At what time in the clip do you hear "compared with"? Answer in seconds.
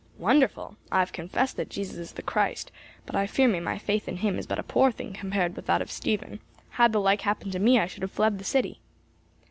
5.13-5.67